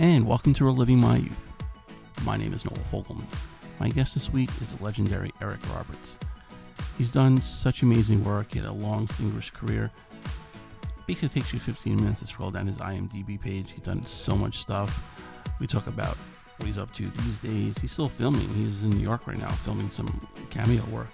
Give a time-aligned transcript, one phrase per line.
[0.00, 1.52] and welcome to Reliving My Youth.
[2.24, 3.26] My name is Noel Fogelman.
[3.78, 6.18] My guest this week is the legendary Eric Roberts.
[6.98, 8.52] He's done such amazing work.
[8.52, 9.92] He had a long, distinguished career.
[11.06, 13.70] Basically, takes you 15 minutes to scroll down his IMDb page.
[13.70, 15.30] He's done so much stuff.
[15.60, 16.16] We talk about
[16.56, 17.78] what he's up to these days.
[17.78, 18.48] He's still filming.
[18.54, 21.10] He's in New York right now, filming some cameo work.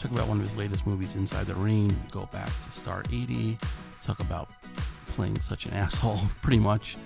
[0.00, 1.96] Talk about one of his latest movies, Inside the Rain.
[2.12, 3.58] Go back to Star 80.
[4.04, 4.50] Talk about
[5.08, 6.96] playing such an asshole, pretty much.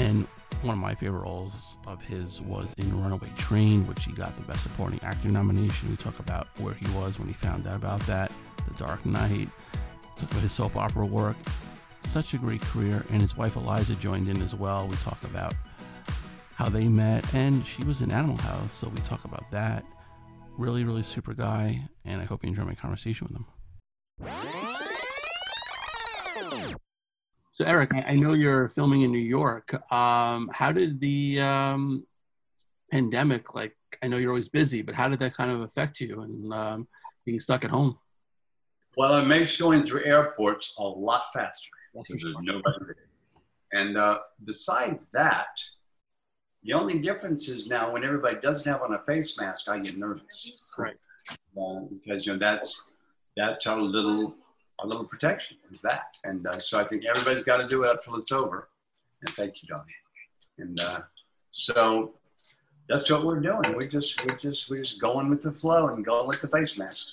[0.00, 0.26] And
[0.62, 4.42] one of my favorite roles of his was in Runaway Train, which he got the
[4.42, 5.90] Best Supporting Actor nomination.
[5.90, 8.32] We talk about where he was when he found out about that,
[8.66, 9.48] The Dark Knight,
[10.16, 11.36] talk about his soap opera work.
[12.00, 14.88] Such a great career, and his wife Eliza joined in as well.
[14.88, 15.52] We talk about
[16.54, 19.84] how they met, and she was in Animal House, so we talk about that.
[20.56, 24.49] Really, really super guy, and I hope you enjoy my conversation with him.
[27.60, 29.74] So, Eric, I know you're filming in New York.
[29.92, 32.06] Um, how did the um,
[32.90, 36.22] pandemic, like, I know you're always busy, but how did that kind of affect you
[36.22, 36.88] and um,
[37.26, 37.98] being stuck at home?
[38.96, 43.78] Well, it makes going through airports a lot faster because there's nobody there.
[43.78, 45.48] And uh, besides that,
[46.62, 49.98] the only difference is now when everybody doesn't have on a face mask, I get
[49.98, 50.72] nervous.
[50.78, 50.96] Right.
[51.60, 52.92] Uh, because you know that's
[53.36, 54.34] that's our little
[54.82, 56.16] a little protection is that.
[56.24, 58.68] And uh, so I think everybody's got to do it until it's over.
[59.22, 59.84] And thank you, Donnie.
[60.58, 61.00] And uh,
[61.50, 62.14] so
[62.88, 63.76] that's what we're doing.
[63.76, 66.76] We just we just we're just going with the flow and going with the face
[66.76, 67.06] mask.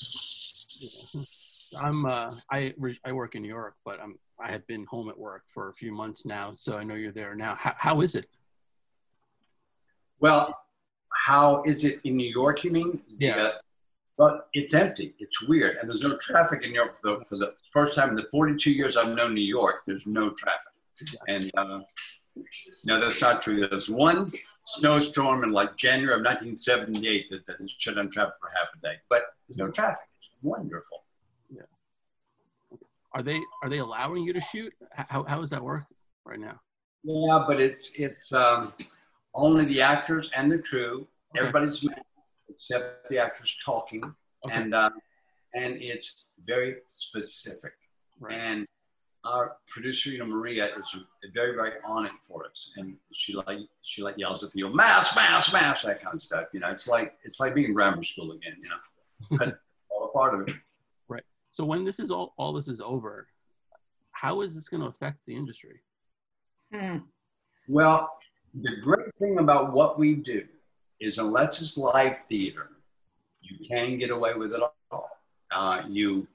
[1.82, 2.74] I'm uh, I
[3.04, 5.74] I work in New York, but I'm I have been home at work for a
[5.74, 7.56] few months now, so I know you're there now.
[7.56, 8.28] How, how is it?
[10.20, 10.58] Well,
[11.12, 12.64] how is it in New York?
[12.64, 13.02] You mean?
[13.08, 13.52] Yeah.
[14.18, 15.14] But it's empty.
[15.20, 18.10] It's weird, and there's no traffic in New York for the, for the first time
[18.10, 19.84] in the 42 years I've known New York.
[19.86, 20.74] There's no traffic,
[21.28, 21.82] and uh,
[22.86, 23.68] no, that's not true.
[23.68, 24.28] There's one
[24.64, 28.96] snowstorm in like January of 1978 that, that shut down traffic for half a day,
[29.10, 30.08] but there's no traffic.
[30.20, 31.04] It's wonderful.
[31.50, 31.62] Yeah.
[33.14, 34.74] Are they are they allowing you to shoot?
[34.94, 35.84] How how does that work
[36.26, 36.60] right now?
[37.04, 38.74] Yeah, but it's it's um,
[39.34, 41.08] only the actors and the crew.
[41.32, 41.48] Okay.
[41.48, 41.88] Everybody's
[42.50, 44.04] except the actors talking,
[44.46, 44.56] okay.
[44.56, 44.90] and uh,
[45.54, 47.74] and it's very specific.
[48.20, 48.36] Right.
[48.36, 48.68] And
[49.24, 50.96] our producer, you know, Maria, is
[51.34, 55.16] very very on it for us, and she like she like yells at people, mass,
[55.16, 56.46] mass, mass, that kind of stuff.
[56.54, 58.56] You know, it's like it's like being in grammar school again.
[58.60, 59.60] You know, but
[59.90, 60.56] all a part of it.
[61.08, 61.24] Right.
[61.52, 63.28] So when this is all all this is over,
[64.12, 65.82] how is this going to affect the industry?
[66.74, 66.98] Hmm.
[67.68, 68.12] Well,
[68.54, 70.44] the great thing about what we do
[71.00, 72.70] is unless it's live theater,
[73.42, 75.10] you can get away with it all.
[75.52, 76.28] Uh, you,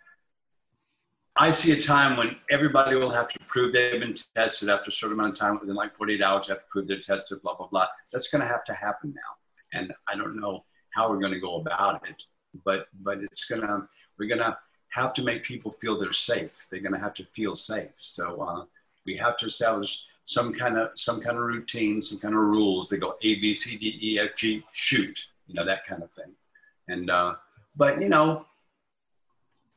[1.36, 4.92] I see a time when everybody will have to prove they've been tested after a
[4.92, 7.66] certain amount of time, within like 48 hours, have to prove they're tested, blah, blah,
[7.66, 7.86] blah.
[8.12, 9.78] That's going to have to happen now.
[9.78, 12.22] And I don't know how we're going to go about it,
[12.64, 13.86] but, but it's going to,
[14.18, 14.56] we're going to
[14.90, 16.68] have to make people feel they're safe.
[16.70, 17.92] They're going to have to feel safe.
[17.96, 18.64] So uh,
[19.06, 22.88] we have to establish some kind of some kind of routine, some kind of rules.
[22.88, 26.10] They go A B C D E F G shoot, you know that kind of
[26.12, 26.32] thing.
[26.88, 27.34] And uh,
[27.76, 28.46] but you know,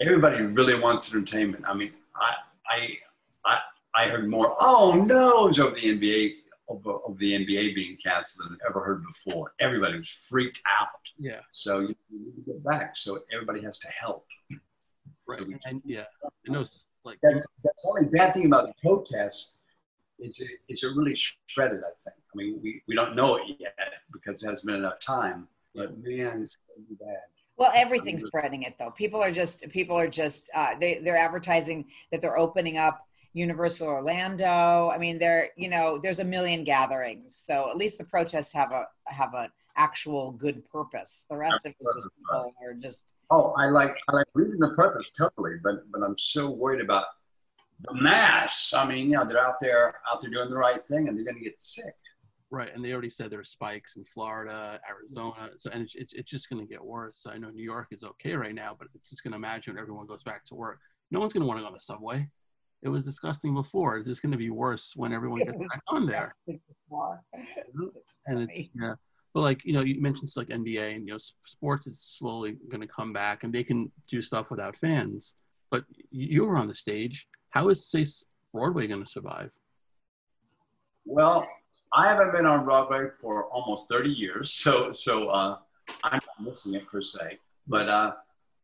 [0.02, 1.66] everybody really wants entertainment.
[1.68, 2.34] I mean, I
[2.70, 3.58] I
[3.96, 6.36] I, I heard more oh no's over the NBA
[6.68, 9.54] over the NBA being canceled than I've ever heard before.
[9.60, 10.90] Everybody was freaked out.
[11.20, 11.42] Yeah.
[11.52, 12.98] So you, you need to get back.
[12.98, 14.26] So everybody has to help.
[15.28, 15.40] Right.
[15.40, 16.06] So and yeah,
[16.48, 16.66] know.
[17.04, 19.65] Like that's, that's the only bad thing about the protests
[20.26, 21.16] is it, is it really
[21.48, 22.16] shredded, I think.
[22.34, 23.78] I mean, we, we don't know it yet
[24.12, 27.24] because it hasn't been enough time, but man, it's going to be bad.
[27.58, 28.92] Well, everything's spreading it though.
[28.92, 33.88] People are just people are just uh, they they're advertising that they're opening up Universal
[33.88, 34.92] Orlando.
[34.94, 38.74] I mean, there you know there's a million gatherings, so at least the protests have
[38.74, 39.48] a have an
[39.78, 41.26] actual good purpose.
[41.30, 43.16] The rest of it is just people are just.
[43.32, 47.06] Oh, I like I like reading the purpose totally, but but I'm so worried about
[47.82, 48.74] the mass.
[48.74, 51.26] I mean, you know, they're out there out there doing the right thing, and they're
[51.26, 51.94] going to get sick.
[52.52, 56.30] Right, and they already said there are spikes in Florida, Arizona, so and it's, it's
[56.30, 57.26] just going to get worse.
[57.30, 59.82] I know New York is okay right now, but it's just going to imagine when
[59.82, 60.80] everyone goes back to work.
[61.12, 62.28] No one's going to want to go on the subway.
[62.84, 63.98] It was disgusting before.
[63.98, 66.32] It's just going to be worse when everyone gets back on there.
[66.48, 66.60] and
[68.50, 68.94] it's yeah,
[69.34, 72.82] but like you know, you mentioned like NBA and you know, sports is slowly going
[72.82, 75.34] to come back, and they can do stuff without fans.
[75.72, 78.06] But you were on the stage how is say
[78.54, 79.52] Broadway going to survive?
[81.06, 81.48] Well,
[81.94, 85.58] I haven't been on Broadway for almost 30 years, so so uh,
[86.04, 87.40] I'm not missing it per se.
[87.68, 88.14] But, uh,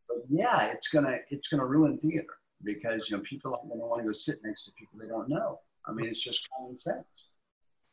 [0.08, 2.28] but yeah, it's gonna it's gonna ruin theater
[2.64, 5.30] because you know people aren't gonna want to go sit next to people they don't
[5.30, 5.60] know.
[5.88, 7.32] I mean, it's just common sense.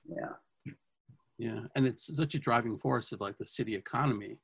[0.06, 0.72] Yeah.
[1.38, 4.38] Yeah, and it's such a driving force of like the city economy.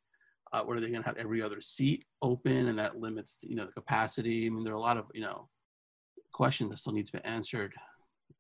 [0.53, 3.57] Uh, where are they going to have every other seat open, and that limits you
[3.57, 4.47] know the capacity?
[4.47, 5.49] I mean, there are a lot of you know
[6.35, 7.73] questions that still needs to be answered,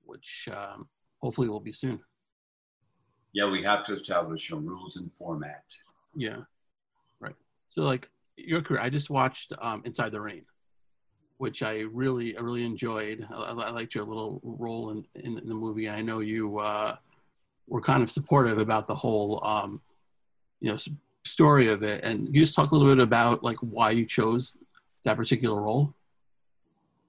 [0.04, 0.88] which um,
[1.22, 2.00] hopefully will be soon.
[3.32, 5.64] Yeah, we have to establish your rules and format.
[6.14, 6.40] Yeah,
[7.20, 7.34] right.
[7.68, 10.44] So like your career, I just watched um, Inside the Rain,
[11.38, 13.26] which I really I really enjoyed.
[13.32, 15.88] I, I liked your little role in, in, in the movie.
[15.88, 16.96] I know you uh,
[17.66, 19.80] were kind of supportive about the whole um,
[20.60, 20.78] you know
[21.24, 22.04] story of it.
[22.04, 24.56] And you just talk a little bit about like why you chose
[25.04, 25.94] that particular role.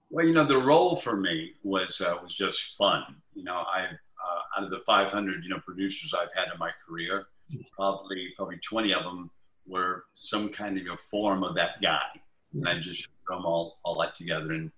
[0.10, 3.04] Well, you know, the role for me was uh, was just fun.
[3.34, 6.72] You know, I uh, out of the 500 you know producers I've had in my
[6.88, 7.28] career,
[7.76, 9.32] probably probably 20 of them
[9.68, 12.06] were some kind of know, form of that guy,
[12.54, 14.72] and I just threw them all all that together and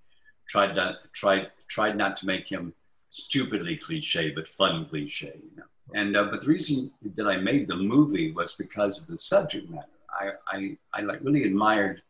[0.47, 2.73] tried to tried tried not to make him
[3.09, 5.33] stupidly cliche, but fun cliche.
[5.35, 5.63] You know.
[5.93, 9.69] And uh, but the reason that I made the movie was because of the subject
[9.69, 9.87] matter.
[10.19, 12.01] I I, I like really admired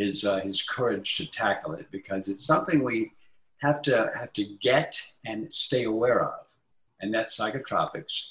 [0.00, 3.12] his uh, his courage to tackle it because it's something we
[3.58, 6.54] have to have to get and stay aware of,
[7.00, 8.30] and that's psychotropics.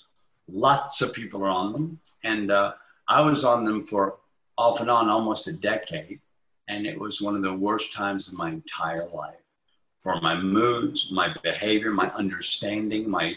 [0.52, 2.74] Lots of people are on them, and uh,
[3.08, 4.18] I was on them for
[4.58, 6.20] off and on almost a decade,
[6.68, 9.36] and it was one of the worst times of my entire life
[10.00, 13.36] for my moods, my behavior, my understanding, my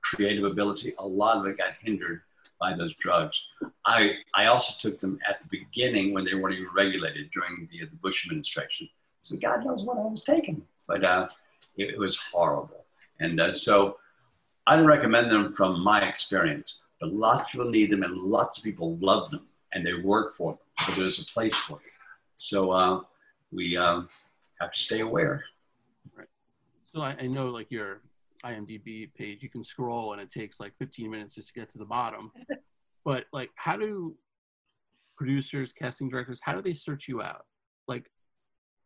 [0.00, 0.94] creative ability.
[0.98, 2.22] A lot of it got hindered
[2.58, 3.42] by those drugs.
[3.84, 7.86] I, I also took them at the beginning when they weren't even regulated during the,
[7.86, 8.88] the Bush administration.
[9.20, 11.28] So God knows what I was taking, but uh,
[11.76, 12.84] it, it, was horrible.
[13.20, 13.98] And uh, so
[14.66, 18.58] I don't recommend them from my experience, but lots of people need them and lots
[18.58, 20.60] of people love them and they work for them.
[20.86, 21.90] So there's a place for it.
[22.36, 23.00] So uh,
[23.52, 24.08] we um,
[24.60, 25.44] have to stay aware.
[26.16, 26.28] Right.
[26.94, 28.00] So I, I know like your
[28.44, 31.78] IMDb page, you can scroll and it takes like 15 minutes just to get to
[31.78, 32.30] the bottom.
[33.04, 34.16] but like, how do
[35.16, 37.44] producers, casting directors, how do they search you out?
[37.88, 38.10] Like,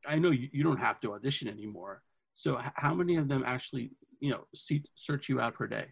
[0.06, 2.02] I know you, you don't have to audition anymore.
[2.34, 5.86] So h- how many of them actually, you know, see, search you out per day?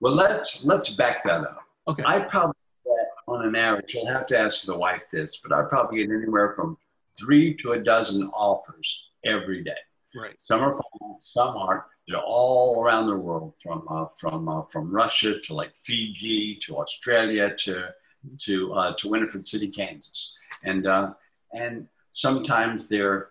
[0.00, 1.60] Well, let's let's back that up.
[1.86, 2.02] Okay.
[2.06, 2.54] I probably
[2.84, 3.94] get on an average.
[3.94, 6.76] You'll have to ask the wife this, but I probably get anywhere from
[7.18, 9.76] three to a dozen offers every day.
[10.14, 10.34] Right.
[10.38, 11.84] Some are fun, some aren't.
[12.08, 16.78] They're all around the world, from uh, from uh, from Russia to like Fiji to
[16.78, 17.94] Australia to
[18.38, 21.14] to uh, to Winifred City, Kansas, and uh,
[21.52, 23.30] and sometimes they're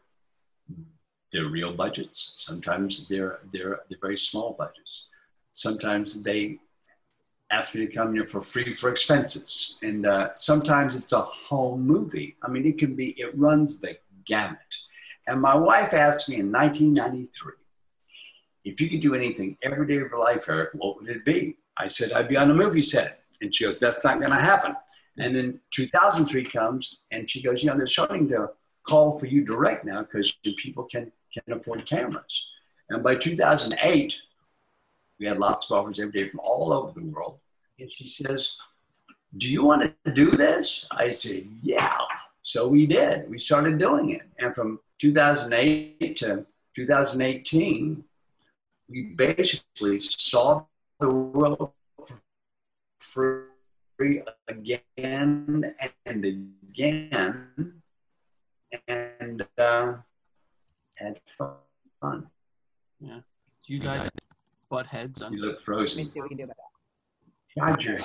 [1.32, 2.34] they're real budgets.
[2.38, 5.08] Sometimes they're they're they're very small budgets.
[5.52, 6.58] Sometimes they
[7.52, 11.82] ask me to come here for free for expenses, and uh, sometimes it's a home
[11.86, 12.38] movie.
[12.42, 14.78] I mean, it can be it runs the gamut.
[15.28, 17.61] And my wife asked me in 1993
[18.64, 21.58] if you could do anything every day of your life, Eric, what would it be?
[21.78, 23.22] I said, I'd be on a movie set.
[23.42, 24.76] And she goes, that's not going to happen.
[25.18, 28.52] And then 2003 comes and she goes, you know, they're starting to
[28.84, 32.46] call for you direct now because people can, can afford cameras.
[32.90, 34.16] And by 2008,
[35.20, 37.40] we had lots of offers every day from all over the world.
[37.80, 38.56] And she says,
[39.38, 40.86] do you want to do this?
[40.92, 41.98] I said, yeah.
[42.42, 43.30] So we did.
[43.30, 44.24] We started doing it.
[44.40, 48.04] And from 2008 to 2018,
[48.92, 50.66] we basically saw
[51.00, 51.72] the world
[53.00, 53.48] for
[53.98, 55.64] free again
[56.04, 57.74] and again
[58.88, 59.96] and uh,
[60.96, 61.20] had
[62.00, 62.28] fun.
[63.00, 63.20] Yeah.
[63.66, 64.10] Do you guys
[64.70, 65.34] butt heads on?
[65.34, 65.98] You look frozen.
[66.00, 66.58] Let me see what we can do about
[67.58, 68.00] Roger.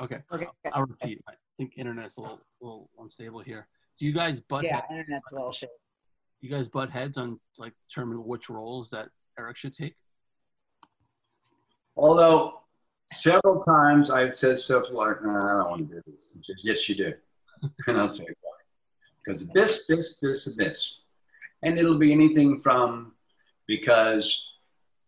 [0.00, 0.18] Okay.
[0.32, 0.46] Okay.
[0.72, 1.22] I'll repeat.
[1.28, 3.66] I think internet's a little, little unstable here.
[3.98, 4.86] Do you guys butt Yeah, heads?
[4.90, 5.70] internet's a little shit.
[6.40, 9.94] You guys butt heads on like determining which roles that Eric should take?
[11.96, 12.60] Although
[13.10, 16.32] several times I've said stuff like, no, I don't want to do this.
[16.34, 17.14] And says, yes, you do.
[17.86, 18.52] and I'll say, why?
[19.24, 20.98] Because this, this, this, and this.
[21.62, 23.12] And it'll be anything from
[23.66, 24.46] because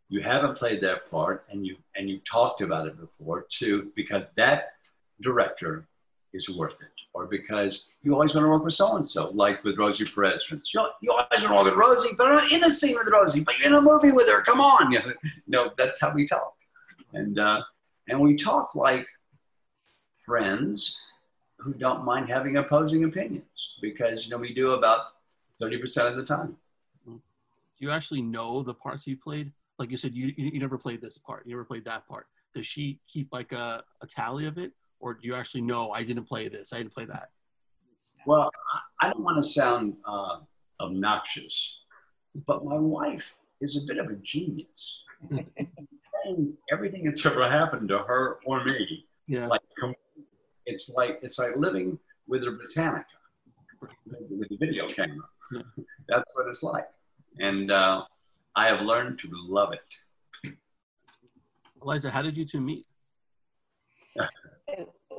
[0.09, 4.27] you haven't played that part and you and you talked about it before to because
[4.37, 4.73] that
[5.21, 5.87] director
[6.33, 9.63] is worth it or because you always want to work with so and so, like
[9.65, 10.45] with Rosie Perez.
[10.45, 10.73] For instance.
[10.75, 13.13] You, you always want to work with Rosie, but I'm not in a scene with
[13.13, 14.43] Rosie, but you're in a movie with her.
[14.43, 14.93] Come on.
[14.93, 15.13] You know,
[15.47, 16.55] no, that's how we talk.
[17.13, 17.63] And, uh,
[18.09, 19.07] and we talk like
[20.25, 20.97] friends
[21.59, 25.07] who don't mind having opposing opinions because, you know, we do about
[25.61, 26.57] 30% of the time.
[27.07, 29.53] Do you actually know the parts you played?
[29.79, 31.47] Like you said, you, you, you never played this part.
[31.47, 32.27] You never played that part.
[32.55, 34.73] Does she keep like a, a tally of it?
[35.01, 37.29] Or do you actually know I didn't play this, I didn't play that?
[38.27, 38.51] Well,
[39.01, 40.39] I don't want to sound uh,
[40.81, 41.79] obnoxious,
[42.47, 45.03] but my wife is a bit of a genius.
[46.73, 49.07] everything that's ever happened to her or me.
[49.27, 49.47] Yeah.
[49.47, 49.61] Like
[50.67, 53.05] it's like it's like living with a Britannica
[53.81, 55.17] with a video camera.
[55.53, 55.63] Yeah.
[56.09, 56.89] That's what it's like,
[57.39, 58.05] and uh,
[58.57, 60.53] I have learned to love it.
[61.83, 62.87] Eliza, how did you two meet?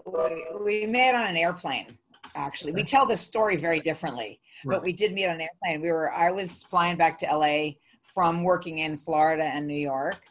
[0.06, 0.46] we,
[0.82, 1.88] we met on an airplane
[2.36, 4.76] actually we tell this story very differently Right.
[4.76, 7.70] but we did meet on an airplane we were i was flying back to la
[8.04, 10.22] from working in florida and new york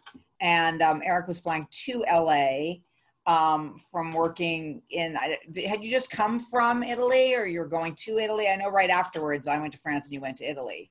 [0.40, 2.74] and um, eric was flying to la
[3.26, 5.14] um, from working in
[5.66, 8.90] had you just come from italy or you were going to italy i know right
[8.90, 10.90] afterwards i went to france and you went to italy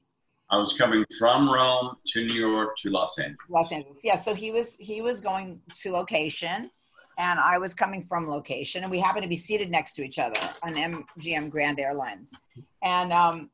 [0.49, 3.37] I was coming from Rome to New York to Los Angeles.
[3.49, 3.99] Los Angeles.
[4.05, 6.71] Yeah, so he was he was going to location,
[7.17, 10.19] and I was coming from location, and we happened to be seated next to each
[10.19, 12.33] other on MGM Grand Airlines,
[12.83, 13.49] and um,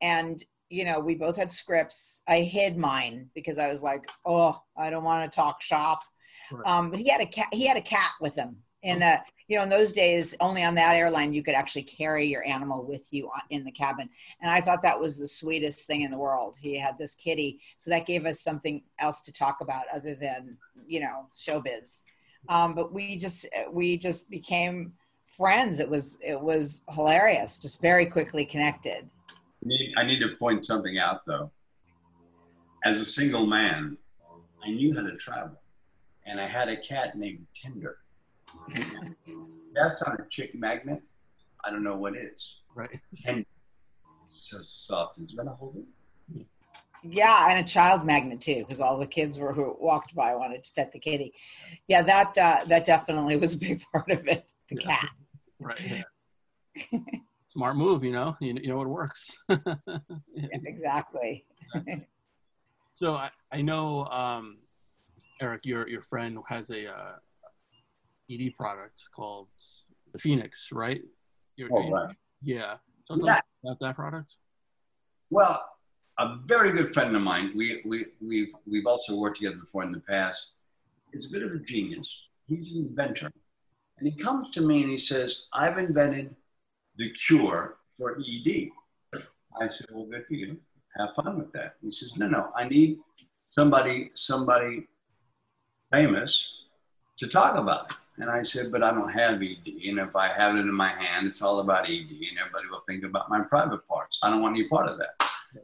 [0.00, 2.22] and you know we both had scripts.
[2.28, 6.02] I hid mine because I was like, oh, I don't want to talk shop.
[6.52, 6.66] Right.
[6.66, 7.48] Um, but he had a cat.
[7.52, 9.18] He had a cat with him, and uh,
[9.48, 12.84] you know, in those days, only on that airline you could actually carry your animal
[12.84, 14.10] with you in the cabin.
[14.40, 16.56] And I thought that was the sweetest thing in the world.
[16.60, 20.58] He had this kitty, so that gave us something else to talk about other than
[20.86, 22.02] you know showbiz.
[22.48, 24.92] Um, but we just we just became
[25.36, 25.80] friends.
[25.80, 27.58] It was it was hilarious.
[27.58, 29.08] Just very quickly connected.
[29.30, 31.50] I need, I need to point something out though.
[32.84, 33.96] As a single man,
[34.64, 35.60] I knew how to travel,
[36.24, 37.98] and I had a cat named Tinder.
[39.74, 41.02] That's not a chick magnet.
[41.64, 42.56] I don't know what is.
[42.74, 43.00] Right.
[43.24, 43.44] Tinder.
[44.26, 45.18] So soft.
[45.18, 45.84] Is it gonna hold it?
[47.02, 50.64] Yeah, and a child magnet too, because all the kids were who walked by wanted
[50.64, 51.32] to pet the kitty.
[51.88, 54.52] Yeah, that uh, that definitely was a big part of it.
[54.70, 54.96] The Yeah.
[54.96, 55.10] cat.
[55.58, 56.04] Right.
[56.92, 56.98] Yeah.
[57.46, 58.36] Smart move, you know.
[58.40, 59.36] You, you know it works.
[60.64, 61.44] Exactly.
[62.92, 64.58] so I, I know um,
[65.40, 67.12] Eric, your your friend has a uh,
[68.30, 69.48] ED product called
[70.12, 71.00] the Phoenix, right?
[71.56, 72.14] You're, Oh, right.
[72.42, 72.76] Yeah.
[73.06, 73.40] Tell us Yeah.
[73.64, 74.36] about that product.
[75.30, 75.64] Well,
[76.18, 77.52] a very good friend of mine.
[77.54, 80.52] We we we've we've also worked together before in the past.
[81.12, 82.08] Is a bit of a genius.
[82.46, 83.30] He's an inventor,
[83.98, 86.34] and he comes to me and he says, "I've invented
[86.96, 88.70] the cure for ED."
[89.60, 90.58] I said, "Well, good for you.
[90.98, 92.52] Have fun with that." He says, "No, no.
[92.56, 92.98] I need
[93.46, 94.88] somebody somebody
[95.90, 96.64] famous
[97.18, 100.28] to talk about it." And I said, "But I don't have ED, and if I
[100.28, 103.40] have it in my hand, it's all about ED, and everybody will think about my
[103.40, 104.18] private parts.
[104.22, 105.14] I don't want any part of that."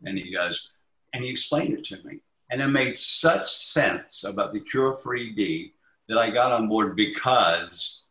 [0.04, 0.68] And he goes,
[1.12, 2.20] and he explained it to me.
[2.50, 5.70] And it made such sense about the cure for ED
[6.08, 8.02] that I got on board because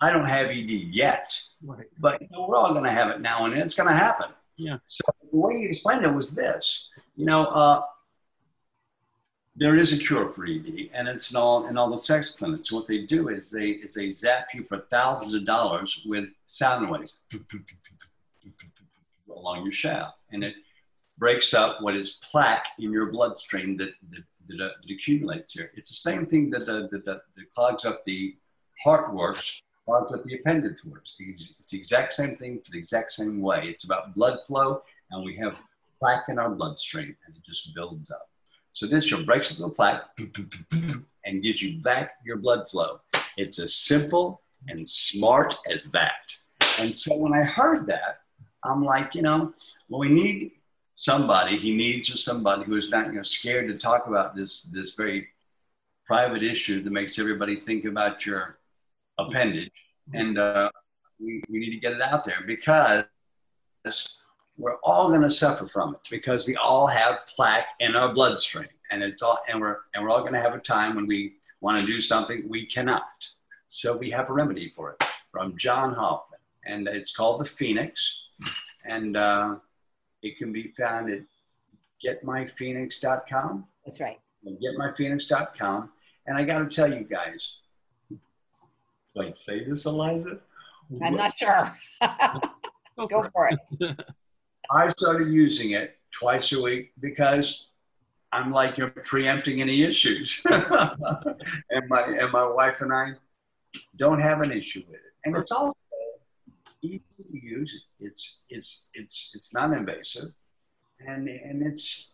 [0.00, 1.86] I don't have ED yet, Right.
[1.98, 3.62] but you know, we're all going to have it now and then.
[3.62, 4.26] It's going to happen.
[4.56, 4.78] Yeah.
[4.84, 7.82] So the way he explained it was this, you know, uh,
[9.58, 12.70] there is a cure for ED, and it's in all in all the sex clinics.
[12.70, 16.90] What they do is they is they zap you for thousands of dollars with sound
[16.90, 17.24] waves
[19.34, 20.54] along your shaft, and it
[21.18, 25.70] breaks up what is plaque in your bloodstream that that, that, uh, that accumulates here.
[25.74, 28.36] It's the same thing that, uh, that, that, that clogs up the
[28.82, 31.16] heart works, clogs up the appendage works.
[31.18, 33.64] It's, it's the exact same thing for the exact same way.
[33.64, 35.62] It's about blood flow, and we have
[35.98, 38.28] plaque in our bloodstream, and it just builds up.
[38.72, 40.04] So this just breaks up the plaque
[41.24, 43.00] and gives you back your blood flow.
[43.38, 46.36] It's as simple and smart as that.
[46.78, 48.20] And so when I heard that,
[48.64, 49.54] I'm like, you know,
[49.88, 50.52] well, we need
[50.96, 51.58] somebody.
[51.58, 54.94] He needs just somebody who is not, you know, scared to talk about this this
[54.94, 55.28] very
[56.04, 58.58] private issue that makes everybody think about your
[59.18, 59.72] appendage.
[60.14, 60.70] And uh,
[61.20, 63.04] we, we need to get it out there because
[64.56, 68.68] we're all going to suffer from it because we all have plaque in our bloodstream,
[68.90, 71.34] and it's all and we're and we're all going to have a time when we
[71.60, 73.28] want to do something we cannot.
[73.68, 78.18] So we have a remedy for it from John Hoffman, and it's called the Phoenix,
[78.86, 79.56] and uh,
[80.26, 81.20] it can be found at
[82.04, 83.64] getmyphoenix.com.
[83.84, 84.18] That's right.
[84.44, 85.90] Getmyphoenix.com,
[86.26, 87.54] and I got to tell you guys,
[89.14, 90.38] like say this, Eliza.
[91.02, 91.76] I'm not sure.
[92.96, 93.58] Go Go for it.
[93.80, 94.00] it.
[94.70, 97.68] I started using it twice a week because
[98.32, 103.12] I'm like you're preempting any issues, and my and my wife and I
[103.96, 105.74] don't have an issue with it, and it's also
[106.82, 107.84] easy to use.
[108.00, 110.28] It's it's it's it's non-invasive,
[111.00, 112.10] and and it's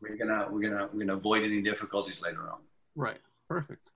[0.00, 2.60] we're gonna we're gonna we're gonna avoid any difficulties later on.
[2.94, 3.18] Right.
[3.48, 3.90] Perfect.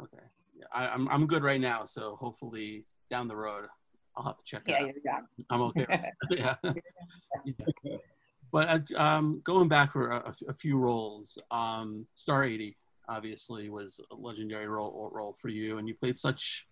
[0.00, 0.22] Okay.
[0.56, 1.84] Yeah, I, I'm I'm good right now.
[1.84, 3.66] So hopefully down the road,
[4.16, 4.86] I'll have to check it Yeah, out.
[4.86, 5.26] you're done.
[5.50, 5.86] I'm okay.
[6.30, 6.84] with it.
[7.84, 7.96] yeah.
[8.52, 12.76] But uh, um, going back for a, a few roles, um, Star 80
[13.08, 16.64] obviously was a legendary role, role for you, and you played such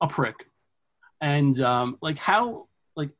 [0.00, 0.48] a prick.
[1.20, 3.10] And um, like how like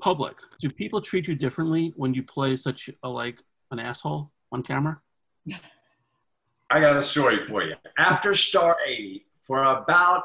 [0.00, 3.38] public do people treat you differently when you play such a like
[3.70, 5.00] an asshole on camera?
[6.70, 7.74] I got a story for you.
[7.98, 10.24] After Star 80, for about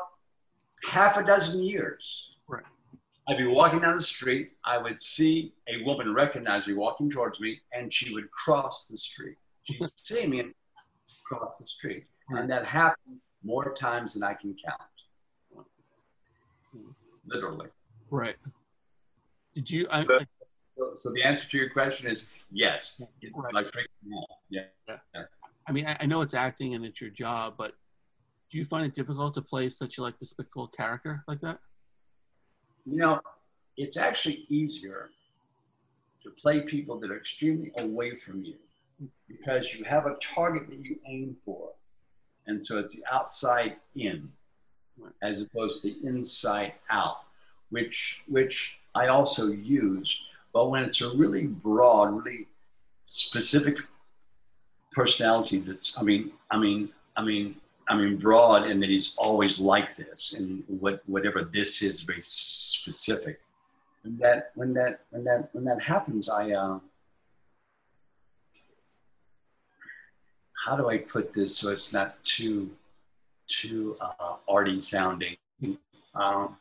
[0.89, 2.65] half a dozen years, right.
[3.29, 4.51] I'd be walking down the street.
[4.65, 8.97] I would see a woman recognize me walking towards me, and she would cross the
[8.97, 9.37] street.
[9.63, 10.53] She'd see me and
[11.23, 12.05] cross the street.
[12.29, 14.81] And that happened more times than I can count.
[17.33, 17.67] Literally.
[18.09, 18.35] Right.
[19.55, 19.87] Did you?
[19.89, 20.19] I, so,
[20.95, 23.01] so, the answer to your question is yes.
[23.33, 23.53] Right.
[23.53, 23.67] Like,
[24.49, 24.61] yeah.
[24.87, 25.23] yeah.
[25.67, 27.73] I mean, I, I know it's acting and it's your job, but
[28.51, 31.59] do you find it difficult to play such a like despicable character like that?
[32.85, 33.21] You know,
[33.77, 35.11] it's actually easier
[36.23, 38.55] to play people that are extremely away from you
[39.27, 41.69] because you have a target that you aim for.
[42.47, 44.29] And so it's the outside in
[45.21, 47.23] as opposed to inside out,
[47.69, 50.19] which which I also use.
[50.53, 52.47] But when it's a really broad, really
[53.05, 53.77] specific
[54.91, 57.55] personality that's I mean, I mean, I mean,
[57.87, 62.21] I mean broad in that he's always like this and what whatever this is very
[62.21, 63.39] specific.
[64.03, 66.79] And that when that when that when that happens, I uh,
[70.65, 72.69] how do I put this so it's not too
[73.51, 75.35] too uh, arty sounding?
[76.15, 76.57] Um,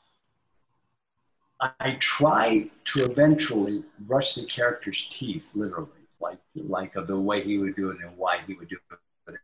[1.60, 5.88] I, try to eventually brush the character's teeth, literally,
[6.20, 9.36] like like of the way he would do it and why he would do it,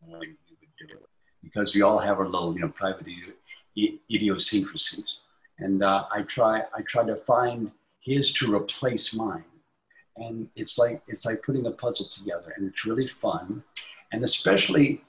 [0.00, 1.08] when he would do it,
[1.42, 3.06] because we all have our little, you know, private
[4.10, 5.18] idiosyncrasies,
[5.58, 7.70] and uh, I try I try to find
[8.04, 9.44] his to replace mine.
[10.16, 13.64] And it's like it's like putting a puzzle together and it's really fun.
[14.12, 15.02] And especially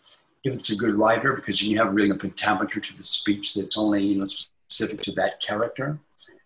[0.45, 3.77] if it's a good writer because you have really a pentameter to the speech that's
[3.77, 5.99] only you know specific to that character.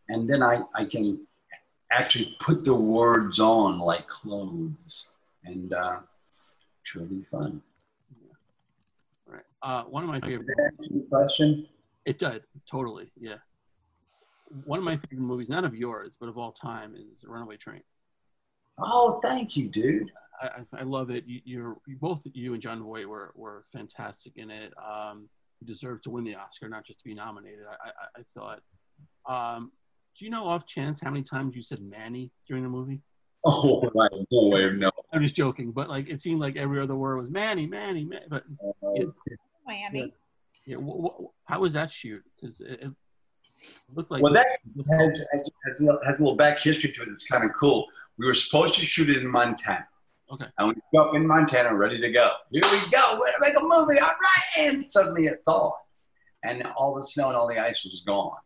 [0.08, 1.28] And then i i can
[1.92, 6.00] actually put the words on like clothes and uh
[6.82, 7.62] it's really fun.
[9.28, 9.44] Right.
[9.62, 10.48] Uh one of my favorite
[11.10, 11.68] question?
[12.06, 13.36] It did totally yeah.
[14.64, 17.84] One of my favorite movies not of yours but of all time is runaway train.
[18.82, 20.10] Oh, thank you, dude.
[20.42, 21.24] I, I love it.
[21.26, 24.74] You, are both you and Jon Voight were, were fantastic in it.
[24.78, 27.66] Um, you deserve to win the Oscar, not just to be nominated.
[27.70, 28.62] I, I, I thought.
[29.28, 29.72] Um,
[30.18, 33.02] do you know off chance how many times you said Manny during the movie?
[33.46, 34.12] Oh, right.
[34.32, 34.92] no way, no.
[35.14, 38.26] I'm just joking, but like it seemed like every other word was Manny, Manny, Manny.
[38.30, 39.08] But uh, it,
[39.66, 40.14] Miami.
[40.66, 40.76] Yeah.
[40.78, 41.10] yeah
[41.46, 42.22] how was that shoot?
[42.36, 42.92] Because it, it,
[43.96, 44.46] looked like well, that
[44.92, 47.08] has, has, has, has, a little back history to it.
[47.08, 47.86] It's kind of cool.
[48.18, 49.88] We were supposed to shoot it in Montana.
[50.32, 50.46] Okay.
[50.58, 52.32] And we go up in Montana, ready to go.
[52.52, 53.18] Here we go.
[53.20, 54.00] We're gonna make a movie.
[54.00, 54.58] All right.
[54.58, 55.74] And suddenly it thawed,
[56.44, 58.38] and all the snow and all the ice was gone.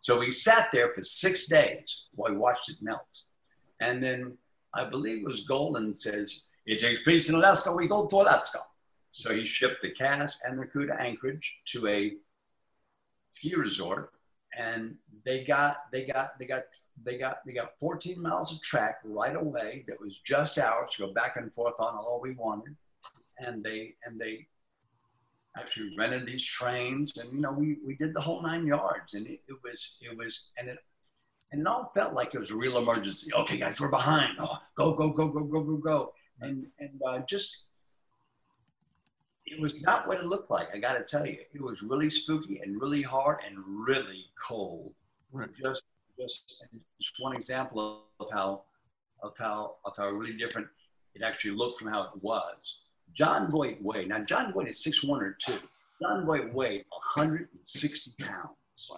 [0.00, 3.22] So we sat there for six days while we watched it melt.
[3.80, 4.36] And then
[4.74, 8.58] I believe it was Golan says, it takes place in Alaska, we go to Alaska.
[9.10, 12.14] So he shipped the cast and the crew to Anchorage to a
[13.30, 14.12] ski resort
[14.58, 16.64] and they got they got they got
[17.04, 21.06] they got they got 14 miles of track right away that was just ours to
[21.06, 22.76] go back and forth on all we wanted.
[23.38, 24.48] And they and they
[25.56, 29.26] actually rented these trains and you know we we did the whole nine yards and
[29.26, 30.78] it, it was it was and it
[31.50, 33.32] and it all felt like it was a real emergency.
[33.32, 34.36] Okay guys we're behind.
[34.40, 36.12] Oh, go go go go go go go.
[36.40, 37.64] And and uh, just
[39.50, 40.68] it was not what it looked like.
[40.74, 44.92] I got to tell you, it was really spooky and really hard and really cold.
[45.32, 45.48] Right.
[45.60, 45.82] Just,
[46.18, 46.66] just,
[47.00, 48.62] just one example of how,
[49.22, 50.68] of how, of how really different
[51.14, 52.80] it actually looked from how it was.
[53.14, 54.08] Jon Voight weighed.
[54.08, 55.58] Now, Jon Voight is six one or two.
[56.00, 58.90] Jon Voight weighed 160 pounds.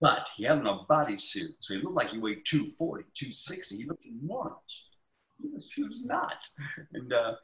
[0.00, 3.76] But he had on a bodysuit, so he looked like he weighed 240, 260.
[3.76, 4.86] He looked enormous.
[5.40, 6.48] He was, he was not.
[6.92, 7.34] And uh,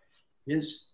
[0.46, 0.86] his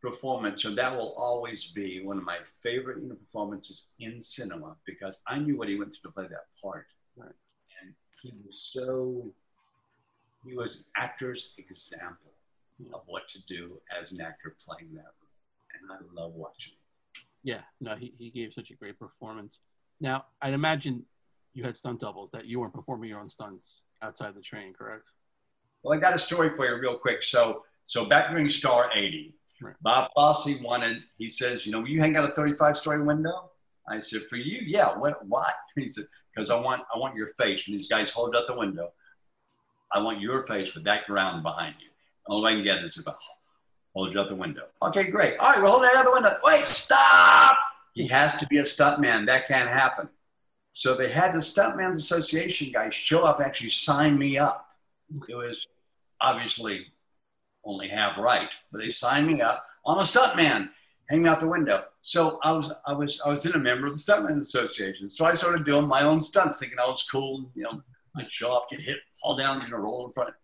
[0.00, 4.76] performance, So that will always be one of my favorite you know, performances in cinema
[4.86, 6.86] because I knew what he went through to play that part.
[7.16, 7.32] Right.
[7.80, 9.32] And he was so,
[10.44, 12.32] he was an actor's example
[12.82, 12.94] hmm.
[12.94, 15.80] of what to do as an actor playing that role.
[15.80, 17.20] And I love watching it.
[17.42, 19.60] Yeah, no, he, he gave such a great performance.
[20.00, 21.04] Now, I'd imagine
[21.52, 25.10] you had stunt doubles that you weren't performing your own stunts outside the train, correct?
[25.82, 27.22] Well, I got a story for you real quick.
[27.22, 29.74] So, so back during Star 80, Right.
[29.82, 33.50] Bob Fosse wanted, he says, you know, you hang out a 35 story window?
[33.88, 34.96] I said, for you, yeah.
[34.96, 35.52] What, why?
[35.76, 37.66] He said, because I want, I want your face.
[37.66, 38.92] And these guys hold out the window.
[39.92, 41.88] I want your face with that ground behind you.
[42.26, 43.16] All I can get is about
[43.94, 44.66] hold you out the window.
[44.82, 45.36] Okay, great.
[45.38, 46.38] All right, we're holding out the window.
[46.44, 47.56] Wait, stop!
[47.94, 49.26] He has to be a stuntman.
[49.26, 50.08] That can't happen.
[50.72, 54.66] So they had the Stuntman's Association guys show up, actually sign me up.
[55.28, 55.66] It was
[56.20, 56.86] obviously
[57.64, 59.64] only half right, but they signed me up.
[59.86, 60.70] I'm a stuntman,
[61.08, 61.84] hanging out the window.
[62.00, 65.08] So I was, I was, I was in a member of the Stuntman's Association.
[65.08, 67.50] So I started doing my own stunts, thinking I was cool.
[67.54, 67.82] You know,
[68.16, 70.34] I'd show up, get hit, fall down, you know, roll in front,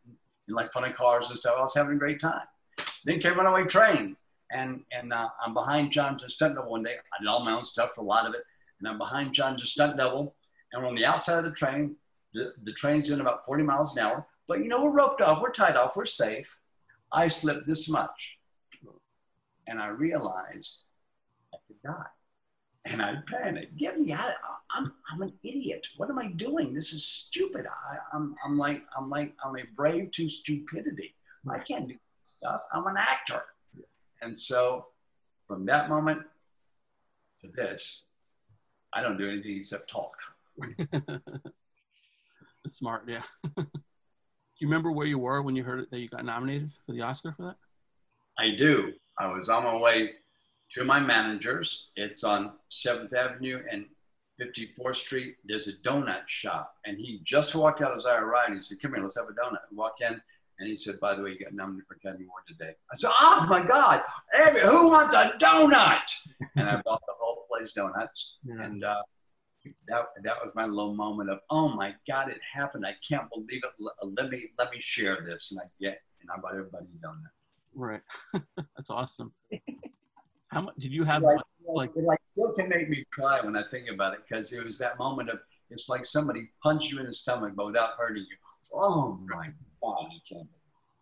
[0.48, 1.54] in like of cars and stuff.
[1.58, 2.46] I was having a great time.
[3.04, 4.16] Then came Runaway Train,
[4.50, 6.94] and and uh, I'm behind John to stunt double one day.
[6.94, 8.42] I did all my own stuff for a lot of it,
[8.80, 10.34] and I'm behind John to stunt double,
[10.72, 11.96] and we're on the outside of the train.
[12.32, 15.40] The, the train's in about 40 miles an hour, but you know we're roped off,
[15.40, 16.58] we're tied off, we're safe.
[17.12, 18.38] I slipped this much,
[19.66, 20.76] and I realized
[21.54, 22.06] I could die.
[22.84, 23.76] And I panicked.
[23.76, 24.32] Get me out!
[24.70, 25.86] I'm, I'm an idiot.
[25.96, 26.72] What am I doing?
[26.72, 27.66] This is stupid.
[27.66, 31.14] I, I'm, I'm like I'm like I'm a brave to stupidity.
[31.48, 31.94] I can't do
[32.38, 32.62] stuff.
[32.72, 33.42] I'm an actor.
[34.22, 34.86] And so
[35.46, 36.22] from that moment
[37.42, 38.02] to this,
[38.92, 40.16] I don't do anything except talk.
[42.70, 43.22] Smart, yeah.
[44.58, 47.02] do you remember where you were when you heard that you got nominated for the
[47.02, 47.56] Oscar for that?
[48.38, 48.92] I do.
[49.18, 50.12] I was on my way
[50.72, 51.88] to my manager's.
[51.94, 53.84] It's on 7th Avenue and
[54.40, 55.36] 54th Street.
[55.44, 56.74] There's a donut shop.
[56.86, 58.54] And he just walked out as I arrived.
[58.54, 59.60] He said, Come here, let's have a donut.
[59.70, 60.20] I walk in
[60.58, 62.74] and he said, by the way, you got nominated for Academy Award today.
[62.90, 64.02] I said, oh my God,
[64.62, 66.10] who wants a donut?
[66.56, 68.36] and I bought the whole place donuts.
[68.44, 68.62] Yeah.
[68.62, 69.02] And uh,
[69.88, 72.86] that, that was my little moment of, oh my God, it happened.
[72.86, 73.70] I can't believe it.
[73.80, 75.52] Uh, let me, let me share this.
[75.52, 77.30] And I get, and I bought everybody a donut.
[77.74, 78.02] Right.
[78.76, 79.32] That's awesome.
[80.48, 81.22] How much did you have?
[81.22, 84.52] Like, like, it like still can make me cry when I think about it because
[84.52, 87.90] it was that moment of, it's like somebody punched you in the stomach, but without
[87.98, 88.36] hurting you.
[88.72, 89.50] Oh my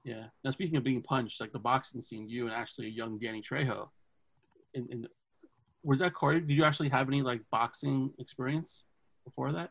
[0.05, 0.25] yeah.
[0.45, 3.43] Now speaking of being punched, like the boxing scene, you and actually a young Danny
[3.43, 3.89] Trejo.
[4.75, 5.09] In, in the,
[5.85, 6.41] was that Corey?
[6.41, 8.85] Did you actually have any like boxing experience
[9.25, 9.71] before that?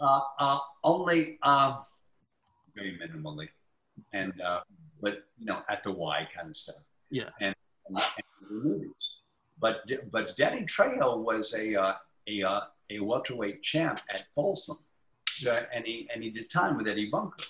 [0.00, 1.78] Uh, uh, only uh,
[2.74, 3.48] very minimally,
[4.12, 4.60] and uh,
[5.00, 6.76] but you know at the Y kind of stuff.
[7.10, 7.30] Yeah.
[7.40, 7.54] And,
[7.88, 8.90] and, and movies.
[9.60, 11.94] But but Danny Trejo was a uh,
[12.28, 14.76] a uh, a welterweight champ at Folsom,
[15.30, 17.44] so and he and he did time with Eddie Bunker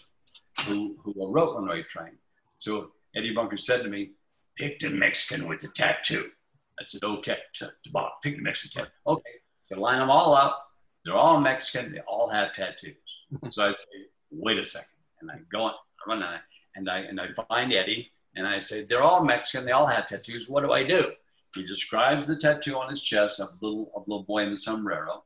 [0.67, 2.13] who, who wrote Runaway Train.
[2.57, 4.13] So Eddie Bunker said to me,
[4.57, 6.31] pick the Mexican with the tattoo.
[6.79, 8.93] I said, okay, to, to Bob, pick the Mexican tattoo.
[9.07, 9.31] Okay,
[9.65, 10.67] so line them all up.
[11.05, 11.93] They're all Mexican.
[11.93, 12.95] They all have tattoos.
[13.51, 14.89] so I say, wait a second.
[15.21, 16.39] And I go on, I run on
[16.77, 19.67] and I, and I find Eddie and I say, they're all Mexican.
[19.67, 20.49] They all have tattoos.
[20.49, 21.13] What do I do?
[21.55, 24.51] He describes the tattoo on his chest of a little, of a little boy in
[24.51, 25.25] the sombrero.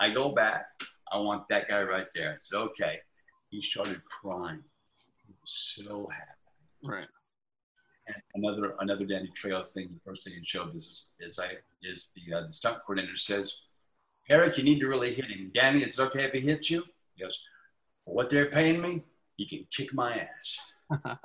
[0.00, 0.66] I go back.
[1.10, 2.32] I want that guy right there.
[2.32, 3.00] I said, okay
[3.50, 4.62] he started crying.
[5.26, 6.32] He was so happy.
[6.84, 7.06] Right.
[8.08, 9.88] And another another Danny Trejo thing.
[9.92, 13.62] The first thing he showed this is I is the uh, the stunt coordinator says,
[14.28, 15.50] Eric, you need to really hit him.
[15.54, 16.84] Danny, is it okay if he hits you?
[17.14, 17.38] He goes,
[18.04, 19.02] for what they're paying me,
[19.36, 20.58] you can kick my ass.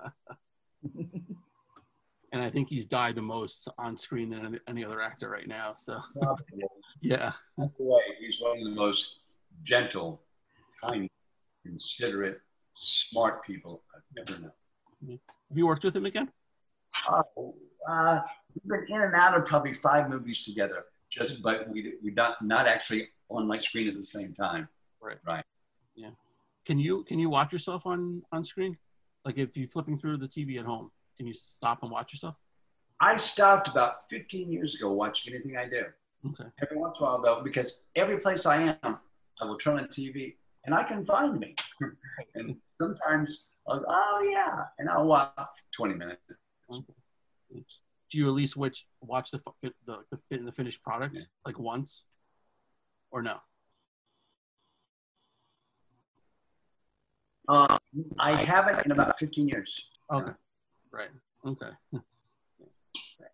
[2.34, 5.74] and I think he's died the most on screen than any other actor right now.
[5.76, 6.00] So,
[7.02, 7.34] yeah.
[7.58, 9.20] Way, he's one of the most
[9.64, 10.22] gentle,
[10.82, 11.10] kind
[11.66, 12.42] considerate,
[12.74, 15.20] smart people I've ever known.
[15.50, 16.30] Have you worked with him again?
[17.10, 17.56] Oh,
[17.88, 18.20] uh,
[18.54, 20.86] we've been in and out of probably five movies together.
[21.10, 24.68] Just, but we we not not actually on my screen at the same time.
[25.02, 25.18] Right.
[25.26, 25.44] Right.
[25.96, 26.12] Yeah.
[26.66, 28.78] Can you can you watch yourself on on screen?
[29.26, 32.36] Like if you're flipping through the TV at home, can you stop and watch yourself?
[33.00, 35.84] I stopped about 15 years ago watching anything I do.
[36.26, 36.50] Okay.
[36.62, 38.98] Every once in a while, though, because every place I am,
[39.42, 40.36] I will turn on TV
[40.66, 41.54] and I can find me.
[42.36, 45.34] and sometimes I'll go, oh yeah, and I'll watch
[45.76, 46.22] 20 minutes.
[46.70, 49.42] Do you at least watch watch the
[49.86, 51.24] the the, the finished product yeah.
[51.46, 52.06] like once,
[53.12, 53.38] or no?
[57.50, 57.78] Uh,
[58.20, 59.86] I haven't in about 15 years.
[60.12, 60.32] Okay,
[60.92, 61.10] right.
[61.46, 61.70] Okay.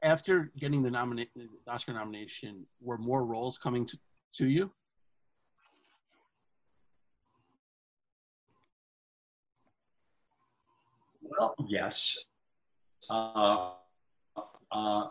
[0.02, 3.98] After getting the nomination, Oscar nomination, were more roles coming to,
[4.36, 4.72] to you?
[11.22, 12.18] Well, yes.
[13.10, 13.72] Uh,
[14.72, 15.08] uh,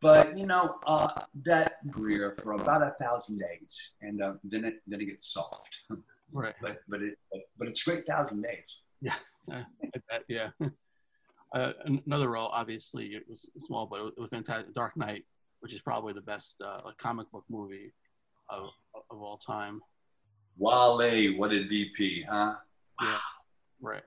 [0.00, 1.08] but you know uh,
[1.44, 5.80] that career for about a thousand days, and uh, then it then it gets soft.
[6.34, 6.54] Right.
[6.62, 7.18] but but it
[7.58, 8.64] but, it's great thousand days.
[9.02, 9.16] Yeah,
[9.50, 9.64] I
[10.10, 10.24] bet.
[10.28, 10.50] Yeah.
[11.54, 11.74] Uh,
[12.06, 14.72] another role, obviously, it was small, but it was fantastic.
[14.72, 15.26] Dark Knight,
[15.60, 17.92] which is probably the best uh, comic book movie
[18.48, 18.70] of,
[19.10, 19.82] of all time.
[20.56, 22.54] Wale, what a DP, huh?
[23.02, 23.18] Yeah.
[23.82, 24.02] Right.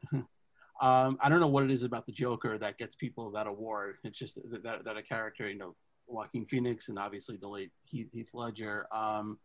[0.82, 3.98] Um, I don't know what it is about the Joker that gets people that award.
[4.04, 5.76] It's just that, that a character, you know,
[6.08, 8.88] Joaquin Phoenix and obviously the late Heath, Heath Ledger.
[8.92, 9.40] Um,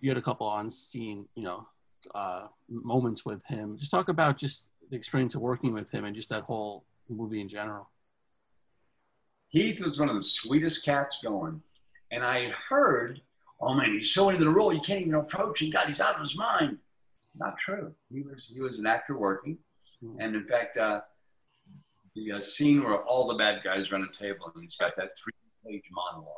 [0.00, 1.66] you had a couple on scene, you know,
[2.14, 3.76] uh, moments with him.
[3.78, 7.40] Just talk about just the experience of working with him and just that whole movie
[7.40, 7.90] in general.
[9.48, 11.62] Heath was one of the sweetest cats going.
[12.10, 13.20] And I heard,
[13.60, 15.70] oh man, he's so into the role, you can't even approach him.
[15.70, 16.78] God, he's out of his mind.
[17.36, 17.92] Not true.
[18.12, 19.58] He was, he was an actor working.
[20.18, 21.00] And in fact, uh,
[22.14, 24.96] the uh, scene where all the bad guys are on a table and he's got
[24.96, 25.32] that three
[25.66, 26.28] page monologue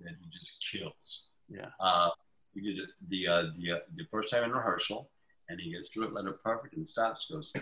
[0.00, 1.26] that he just kills.
[1.48, 1.68] Yeah.
[1.80, 2.10] Uh,
[2.54, 5.10] we did it the, uh, the, uh, the first time in rehearsal
[5.48, 7.52] and he gets through it, let it perfect and stops, goes,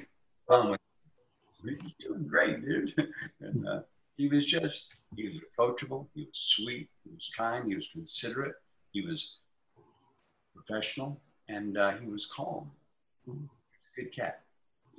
[0.48, 0.76] oh,
[1.62, 2.92] you're doing great, dude.
[3.40, 3.80] and, uh,
[4.16, 8.54] he was just, he was approachable, he was sweet, he was kind, he was considerate,
[8.92, 9.38] he was
[10.54, 12.70] professional, and uh, he was calm.
[13.26, 14.45] Good cat.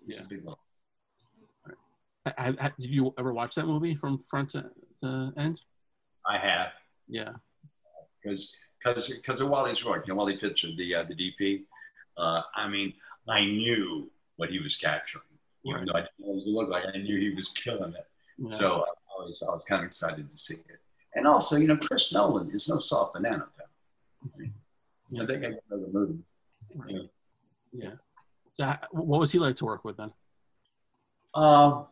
[0.07, 0.21] Yeah.
[0.23, 0.55] a big one.
[2.37, 4.69] Have, have, did you ever watch that movie from front to,
[5.01, 5.61] to end?
[6.25, 6.71] I have,
[7.07, 7.33] Yeah.
[8.21, 11.63] because because because of Wally's work, you know, Wally Pfister, the uh, the DP.
[12.17, 12.93] Uh, I mean,
[13.29, 15.23] I knew what he was capturing,
[15.65, 15.87] even Right.
[15.87, 16.83] though I didn't know what it would look like.
[16.93, 18.07] I knew he was killing it.
[18.37, 18.49] yeah.
[18.55, 20.79] So I was, I was kind of excited to see it.
[21.15, 23.67] And also, you know, Chris Nolan is no soft banana pal.
[24.35, 24.53] I, mean,
[25.21, 26.19] I think I know the movie.
[26.75, 26.91] Right.
[26.91, 27.01] Yeah.
[27.71, 27.89] Yeah.
[28.59, 30.11] So, what was he like to work with then?
[31.35, 31.85] Um,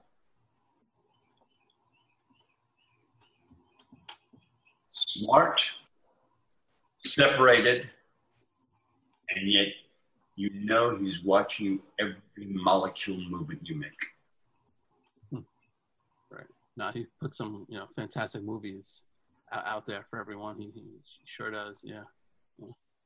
[4.89, 5.62] smart,
[6.97, 7.89] separated,
[9.30, 9.67] and yet
[10.36, 15.43] you know he's watching every molecule movement you make.
[16.32, 16.47] Right.
[16.75, 19.04] Now he put some, you know, fantastic movies
[19.51, 20.58] out, out there for everyone.
[20.58, 20.84] He, he
[21.25, 21.82] sure does.
[21.84, 22.04] Yeah.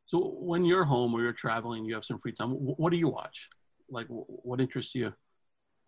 [0.10, 2.50] So when you're home or you're traveling, you have some free time.
[2.50, 3.48] What do you watch?
[3.92, 5.14] Like, what interests you?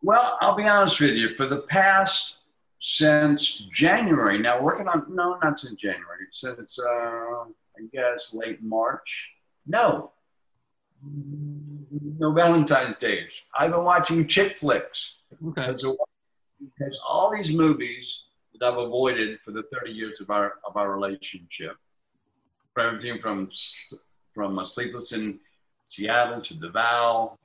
[0.03, 1.33] Well, I'll be honest with you.
[1.35, 2.37] For the past
[2.77, 9.27] since January, now working on no, not since January, since uh, I guess late March.
[9.65, 10.11] No,
[11.03, 13.41] no Valentine's Days.
[13.57, 15.49] I've been watching chick flicks Okay.
[15.49, 15.97] because of-
[16.59, 18.21] because all these movies
[18.59, 21.75] that I've avoided for the 30 years of our of our relationship,
[22.75, 23.49] from everything from
[24.33, 25.39] from Sleepless in
[25.85, 27.37] Seattle to The Vow,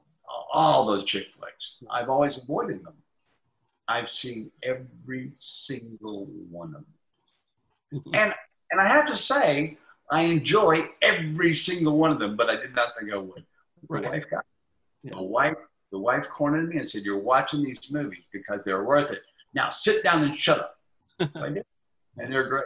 [0.52, 1.76] all those chick flicks.
[1.90, 2.94] I've always avoided them.
[3.88, 8.02] I've seen every single one of them.
[8.14, 8.34] And
[8.72, 9.78] and I have to say,
[10.10, 13.44] I enjoy every single one of them, but I did not think I would.
[13.88, 14.44] The wife got
[15.02, 15.12] Yeah.
[15.12, 15.54] the wife
[15.92, 19.20] the wife cornered me and said, You're watching these movies because they're worth it.
[19.54, 20.78] Now sit down and shut up.
[21.32, 21.64] So I did.
[22.18, 22.64] And they're great.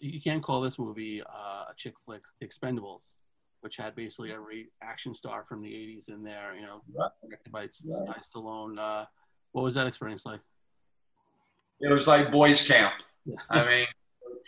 [0.00, 3.16] You can't call this movie uh, a chick flick, Expendables,
[3.60, 7.10] which had basically every action star from the 80s in there, you know, Right.
[7.22, 8.22] directed by Right.
[8.22, 8.78] Stallone.
[8.78, 9.04] Uh,
[9.52, 10.40] what was that experience like?
[11.80, 12.94] It was like boys camp.
[13.50, 13.86] I mean,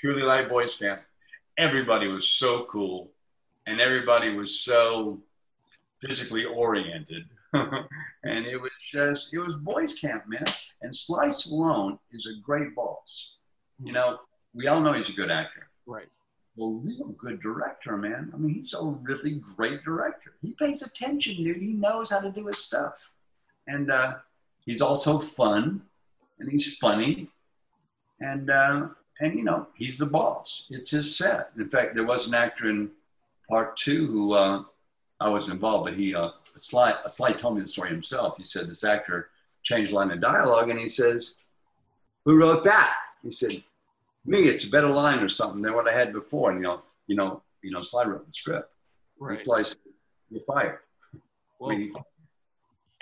[0.01, 1.03] truly like boys camp.
[1.59, 3.13] Everybody was so cool,
[3.67, 5.21] and everybody was so
[6.01, 10.45] physically oriented, and it was just it was boys camp, man.
[10.81, 13.37] And Sly Stallone is a great boss.
[13.83, 14.19] You know,
[14.55, 15.69] we all know he's a good actor.
[15.87, 16.09] Right.
[16.59, 18.31] a real good director, man.
[18.35, 20.35] I mean, he's a really great director.
[20.43, 21.57] He pays attention, dude.
[21.57, 22.95] He knows how to do his stuff.
[23.67, 24.17] And uh,
[24.65, 25.83] he's also fun
[26.39, 27.29] and he's funny.
[28.21, 28.89] And, uh,
[29.21, 30.67] and, you know, he's the boss.
[30.71, 31.51] It's his set.
[31.57, 32.91] In fact, there was an actor in
[33.49, 34.63] part two who uh,
[35.21, 38.37] I wasn't involved, but he, uh, Sly, Sly told me the story himself.
[38.37, 39.31] He said this actor
[39.63, 41.37] changed line of dialogue and he says,
[42.25, 42.95] Who wrote that?
[43.23, 43.63] He said,
[44.25, 46.51] me, it's a better line or something than what I had before.
[46.51, 48.69] And you know, you know, you know, Sly wrote the script.
[49.19, 49.39] Right.
[49.39, 49.79] Sly said,
[50.31, 50.79] "You're fired."
[51.61, 51.93] Well, I mean,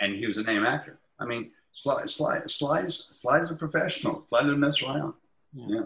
[0.00, 0.98] and he was a name actor.
[1.18, 4.24] I mean, Sly, Sly, Sly's, Sly's a professional.
[4.28, 5.14] Sly doesn't mess around.
[5.54, 5.66] yeah.
[5.68, 5.80] Yeah.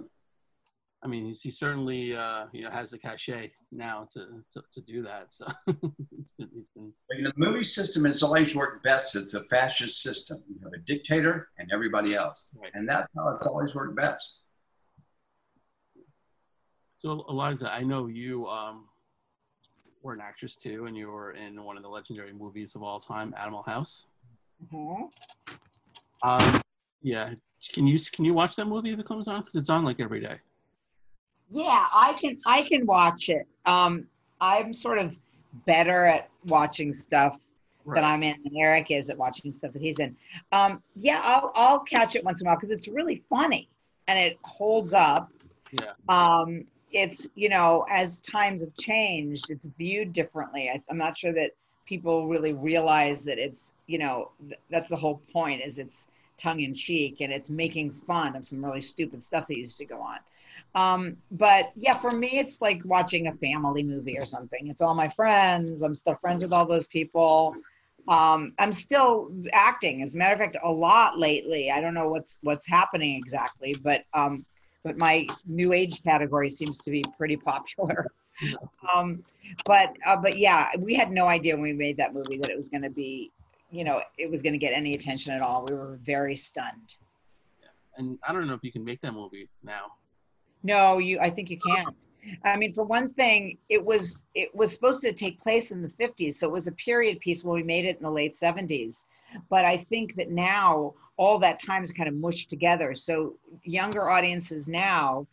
[1.03, 5.03] I mean, he certainly, uh, you know, has the cachet now to, to, to do
[5.03, 5.35] that.
[5.35, 5.75] So he's
[6.39, 9.15] been, he's been, But, you know, the movie system has always worked best.
[9.15, 10.43] It's a fascist system.
[10.49, 12.71] You have a dictator and everybody else, Right.
[12.73, 14.37] and that's how it's always worked best.
[17.05, 18.87] So Eliza, I know you um,
[20.03, 22.99] were an actress too, and you were in one of the legendary movies of all
[22.99, 24.07] time, Animal House.
[24.73, 25.11] Mhm.
[26.23, 26.63] Um,
[27.03, 27.35] yeah,
[27.75, 29.41] can you can you watch that movie if it comes on?
[29.41, 30.39] Because it's on like every day.
[31.51, 33.47] Yeah, I can I can watch it.
[33.67, 34.07] Um,
[34.41, 35.15] I'm sort of
[35.67, 37.39] better at watching stuff
[37.89, 40.17] that I'm in than Eric is at watching stuff that he's in.
[40.53, 43.69] Um, yeah, I'll I'll catch it once in a while because it's really funny
[44.09, 45.31] and it holds up.
[45.71, 45.93] Yeah.
[46.09, 46.65] Um,
[46.95, 50.71] it's you know as times have changed, it's viewed differently.
[50.71, 51.51] I, I'm not sure that
[51.87, 56.07] people really realize that it's you know th- that's the whole point is it's
[56.39, 59.85] tongue in cheek and it's making fun of some really stupid stuff that used to
[59.85, 60.19] go on.
[60.75, 64.69] Um, but yeah, for me, it's like watching a family movie or something.
[64.69, 65.83] It's all my friends.
[65.83, 67.55] I'm still friends with all those people.
[68.09, 70.03] Um, I'm still acting.
[70.03, 71.71] As a matter of fact, a lot lately.
[71.71, 74.45] I don't know what's what's happening exactly, but um,
[74.85, 78.07] but my new age category seems to be pretty popular.
[78.95, 79.25] um,
[79.65, 82.57] but uh, but yeah, we had no idea when we made that movie that it
[82.57, 83.33] was going to be,
[83.71, 85.65] you know, it was going to get any attention at all.
[85.69, 86.97] We were very stunned.
[87.97, 89.93] And I don't know if you can make that movie now.
[90.65, 91.19] No, you.
[91.21, 91.95] I think you can't.
[92.45, 95.89] I mean, for one thing, it was it was supposed to take place in the
[95.89, 99.05] 50s, so it was a period piece when we made it in the late 70s.
[99.51, 102.95] But I think that now all that time is kind of mushed together.
[102.95, 105.27] So younger audiences now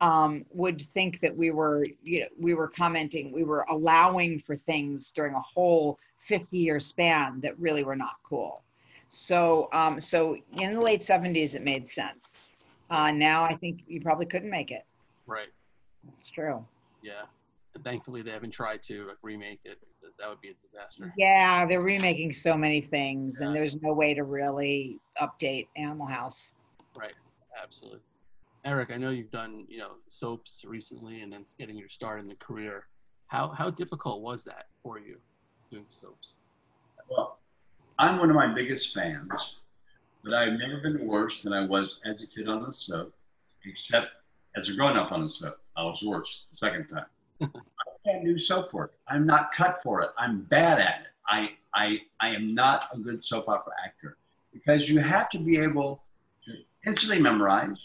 [0.00, 4.56] um, would think that we were you know, we were commenting, we were allowing for
[4.56, 8.62] things during a whole 50 year span that really were not cool.
[9.08, 12.36] So um, so in the late 70s, it made sense.
[12.90, 14.84] Uh, now I think you probably couldn't make it.
[15.26, 15.48] Right.
[16.18, 16.64] It's true.
[17.02, 17.22] Yeah.
[17.78, 19.78] And thankfully, they haven't tried to like, remake it.
[20.18, 21.14] That would be a disaster.
[21.16, 26.54] Yeah, they're remaking so many things, and there's no way to really update Animal House.
[26.98, 27.14] Right.
[27.62, 28.00] Absolutely.
[28.64, 32.26] Eric, I know you've done you know soaps recently, and then getting your start in
[32.26, 32.86] the career.
[33.28, 35.18] How how difficult was that for you
[35.70, 36.32] doing soaps?
[37.08, 37.38] Well,
[38.00, 39.60] I'm one of my biggest fans,
[40.24, 43.14] but I've never been worse than I was as a kid on the soap,
[43.64, 44.08] except
[44.56, 45.60] as a grown up on the soap.
[45.76, 47.06] I was worse the second time.
[47.40, 47.46] I
[48.04, 48.94] can't do soap work.
[49.08, 50.10] I'm not cut for it.
[50.18, 51.06] I'm bad at it.
[51.28, 54.16] I, I, I am not a good soap opera actor
[54.52, 56.02] because you have to be able
[56.46, 56.52] to
[56.86, 57.78] instantly memorize,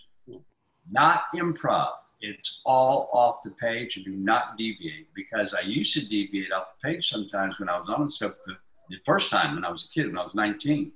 [0.92, 1.92] not improv.
[2.22, 6.68] It's all off the page and do not deviate because I used to deviate off
[6.82, 8.54] the page sometimes when I was on the soap the,
[8.90, 10.92] the first time when I was a kid, when I was 19.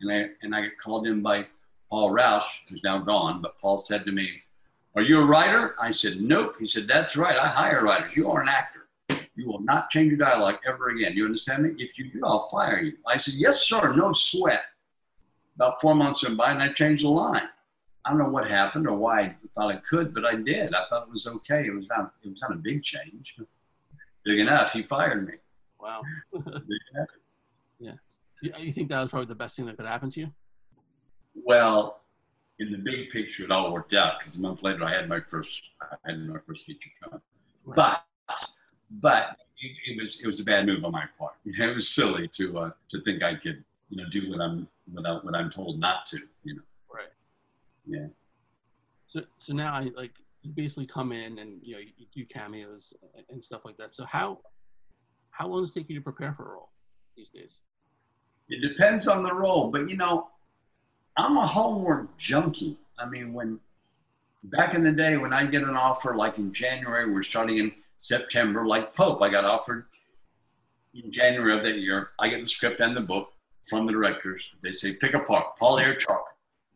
[0.00, 1.46] And I, and I got called in by
[1.88, 4.42] Paul Rauch, who's now gone, but Paul said to me,
[4.96, 5.76] Are you a writer?
[5.78, 6.56] I said, Nope.
[6.58, 7.36] He said, That's right.
[7.36, 8.16] I hire writers.
[8.16, 8.88] You are an actor.
[9.34, 11.12] You will not change your dialogue ever again.
[11.12, 11.74] You understand me?
[11.78, 12.94] If you do, I'll fire you.
[13.06, 13.92] I said, Yes, sir.
[13.92, 14.62] No sweat.
[15.56, 17.48] About four months went by and I changed the line.
[18.04, 20.74] I don't know what happened or why I thought I could, but I did.
[20.74, 21.66] I thought it was okay.
[21.66, 22.12] It was not.
[22.24, 23.34] It was not a big change.
[24.24, 24.72] Big enough.
[24.72, 25.34] He fired me.
[25.78, 26.02] Wow.
[27.78, 27.92] yeah.
[28.40, 30.32] you think that was probably the best thing that could happen to you?
[31.34, 32.00] Well,
[32.58, 35.20] in the big picture, it all worked out because a month later, I had my
[35.20, 35.62] first.
[35.80, 37.20] I had my first feature film.
[37.74, 38.04] But,
[38.90, 41.34] but it, it was it was a bad move on my part.
[41.44, 45.24] It was silly to uh, to think I could you know do what I'm without
[45.24, 46.18] what I'm told not to.
[46.44, 46.62] You know.
[46.92, 47.08] Right.
[47.86, 48.06] Yeah.
[49.06, 52.24] So so now I like you basically come in and you know you, you do
[52.24, 52.94] cameos
[53.28, 53.94] and stuff like that.
[53.94, 54.40] So how
[55.30, 56.70] how long does it take you to prepare for a role
[57.16, 57.60] these days?
[58.48, 60.28] It depends on the role, but you know,
[61.16, 62.76] I'm a homework junkie.
[62.98, 63.58] I mean, when
[64.44, 67.72] back in the day when I get an offer, like in January, we're starting in
[67.96, 69.86] September, like Pope, I got offered
[70.94, 72.10] in January of that year.
[72.18, 73.32] I get the script and the book
[73.68, 74.50] from the directors.
[74.62, 76.22] They say, pick a part, Paulie or Charlie.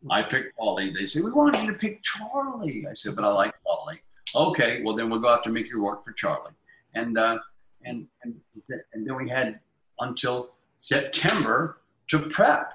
[0.09, 0.93] I pick Paulie.
[0.93, 2.85] They say, we want you to pick Charlie.
[2.89, 3.99] I said, but I like Paulie.
[4.33, 6.53] Okay, well then we'll go out to make your work for Charlie.
[6.95, 7.39] And uh,
[7.85, 8.35] and and
[8.67, 9.59] th- and then we had
[9.99, 11.77] until September
[12.07, 12.73] to prep.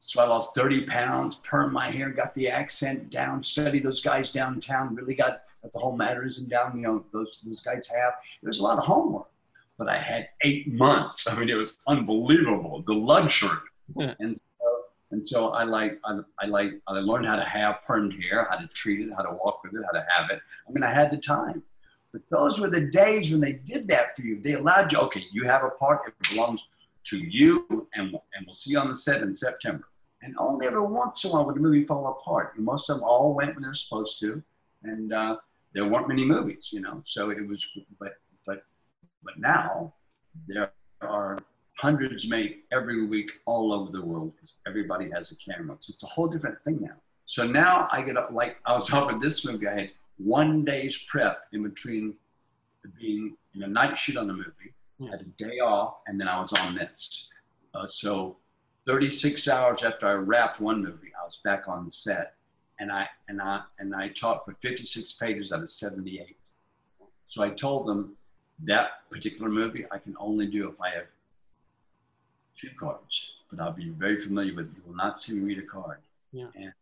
[0.00, 4.30] So I lost 30 pounds, permed my hair, got the accent down, studied those guys
[4.30, 8.14] downtown, really got the whole mannerism down, you know, those, those guys have.
[8.42, 9.28] It was a lot of homework,
[9.76, 11.26] but I had eight months.
[11.28, 13.50] I mean, it was unbelievable, the luxury.
[13.96, 14.66] and, so,
[15.10, 18.56] and so I like, I, I like, I learned how to have permed hair, how
[18.56, 20.40] to treat it, how to walk with it, how to have it.
[20.68, 21.62] I mean, I had the time.
[22.12, 24.40] But those were the days when they did that for you.
[24.40, 26.64] They allowed you, okay, you have a part, it belongs
[27.04, 29.84] to you, and, and we'll see you on the set in September.
[30.22, 32.54] And only every once in a while would the movie fall apart.
[32.56, 34.42] And most of them all went when they're supposed to,
[34.82, 35.36] and uh,
[35.74, 37.02] there weren't many movies, you know.
[37.04, 37.64] So it was,
[38.00, 38.14] but
[38.46, 38.64] but
[39.22, 39.92] but now
[40.48, 40.72] there
[41.02, 41.38] are
[41.76, 45.76] hundreds made every week all over the world because everybody has a camera.
[45.78, 46.96] So it's a whole different thing now.
[47.26, 49.68] So now I get up like I was hoping this movie.
[49.68, 52.14] I had one day's prep in between
[52.98, 55.10] being in a night shoot on the movie Yeah.
[55.10, 57.28] had a day off, and then I was on this.
[57.74, 58.36] Uh, so
[58.88, 62.36] 36 hours after I wrapped one movie, I was back on the set,
[62.80, 66.34] and I and I and I taught for 56 pages out of 78.
[67.26, 68.16] So I told them
[68.64, 71.04] that particular movie I can only do if I have
[72.58, 74.66] two cards, but I'll be very familiar with.
[74.66, 74.76] it.
[74.76, 75.98] You will not see me read a card.
[76.32, 76.46] Yeah.
[76.54, 76.72] And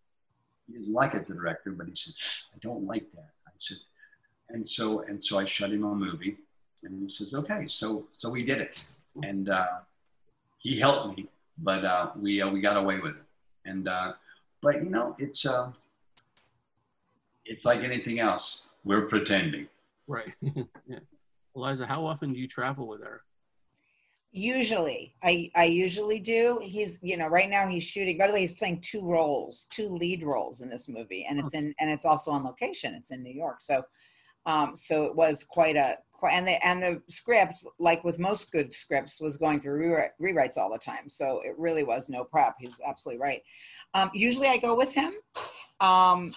[0.69, 2.15] he didn't like it, the director, but he said,
[2.55, 3.31] I don't like that.
[3.49, 3.79] I said,
[4.51, 6.37] and so and so I shut him a movie,
[6.85, 8.85] and he says, okay, so so we did it.
[9.25, 9.79] and uh,
[10.59, 11.29] he helped me,
[11.59, 13.23] but uh, we uh, we got away with it.
[13.65, 14.13] And uh,
[14.63, 15.71] but you know, it's uh,
[17.45, 18.67] it's like anything else.
[18.85, 19.69] We're pretending.
[20.09, 20.33] Right.
[20.41, 20.99] yeah.
[21.55, 23.23] Eliza, how often do you travel with her?
[24.33, 26.61] Usually, I I usually do.
[26.63, 28.19] He's you know right now he's shooting.
[28.19, 31.55] By the way, he's playing two roles, two lead roles in this movie, and it's
[31.55, 32.95] in and it's also on location.
[32.95, 33.83] It's in New York, so
[34.47, 38.51] um, so it was quite a quite and the and the script, like with most
[38.53, 41.09] good scripts, was going through rewrites all the time.
[41.09, 42.55] So it really was no prep.
[42.59, 43.43] He's absolutely right.
[43.95, 45.13] Um, usually, I go with him.
[45.81, 46.33] Um,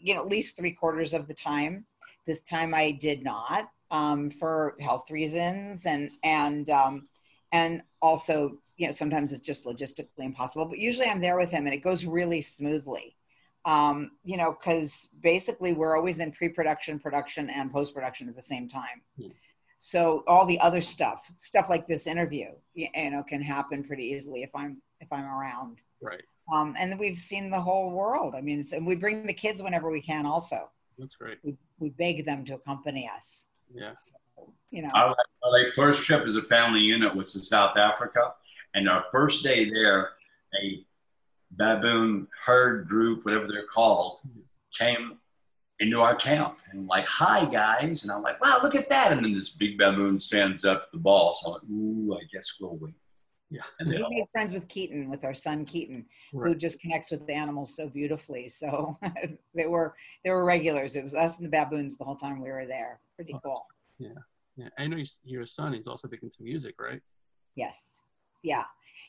[0.00, 1.84] you know, at least three quarters of the time.
[2.26, 7.08] This time, I did not um, for health reasons and and um,
[7.52, 11.66] and also you know sometimes it's just logistically impossible but usually i'm there with him
[11.66, 13.16] and it goes really smoothly
[13.64, 18.68] um, you know because basically we're always in pre-production production and post-production at the same
[18.68, 19.02] time.
[19.20, 19.32] Mm.
[19.78, 24.04] so all the other stuff stuff like this interview you, you know can happen pretty
[24.04, 25.78] easily if i'm if i'm around.
[26.00, 26.22] Right.
[26.54, 28.34] Um, and we've seen the whole world.
[28.34, 30.70] I mean and we bring the kids whenever we can also.
[30.98, 31.38] That's great.
[31.42, 33.46] We, we beg them to accompany us.
[33.72, 33.94] Yeah.
[34.70, 34.90] You know.
[34.94, 38.34] Our, our first trip as a family unit was to South Africa,
[38.74, 40.10] and our first day there,
[40.60, 40.84] a
[41.58, 44.20] baboon herd group, whatever they're called,
[44.72, 45.18] came
[45.80, 49.24] into our camp and like, "Hi guys," and I'm like, "Wow, look at that!" And
[49.24, 52.54] then this big baboon stands up to the ball, so I'm like, "Ooh, I guess
[52.60, 52.94] we'll wait."
[53.50, 53.62] Yeah.
[53.80, 56.04] And we made friends with Keaton, with our son Keaton,
[56.34, 56.48] right.
[56.48, 58.46] who just connects with the animals so beautifully.
[58.48, 58.96] So
[59.54, 59.94] they were
[60.24, 60.96] they were regulars.
[60.96, 63.00] It was us and the baboons the whole time we were there.
[63.16, 63.66] Pretty oh, cool.
[63.98, 64.10] Yeah.
[64.56, 65.72] Yeah, I know your son.
[65.72, 67.00] He's also big into music, right?
[67.54, 68.00] Yes.
[68.42, 68.64] Yeah,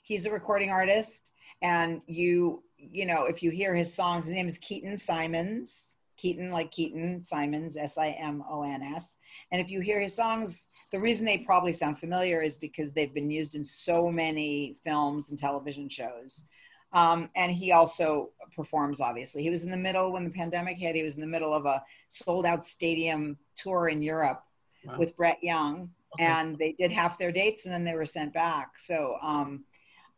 [0.09, 1.31] he's a recording artist,
[1.61, 5.95] and you, you know, if you hear his songs, his name is Keaton Simons.
[6.17, 9.15] Keaton, like Keaton Simons, S I M O N S.
[9.53, 13.13] And if you hear his songs, the reason they probably sound familiar is because they've
[13.13, 16.43] been used in so many films and television shows.
[16.91, 19.43] Um, and he also performs, obviously.
[19.43, 21.65] He was in the middle when the pandemic hit, he was in the middle of
[21.65, 24.43] a sold out stadium tour in Europe
[24.83, 24.97] wow.
[24.97, 26.25] with Brett Young, okay.
[26.25, 28.77] and they did half their dates and then they were sent back.
[28.77, 29.63] So, um,